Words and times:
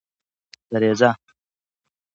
سریزه 0.71 1.09